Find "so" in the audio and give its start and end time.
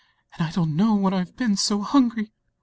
1.55-1.83